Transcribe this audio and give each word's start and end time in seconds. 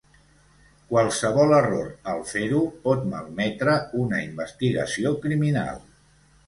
Qualsevol 0.93 1.53
error 1.57 1.91
al 2.13 2.25
fer-ho 2.31 2.63
pot 2.89 3.07
malmetre 3.13 3.79
una 4.07 4.25
investigació 4.31 5.17
criminal. 5.29 5.89